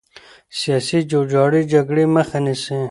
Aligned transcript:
سیاسي 0.59 0.99
جوړجاړی 1.11 1.61
جګړې 1.73 2.05
مخه 2.15 2.37
نیسي 2.45 2.77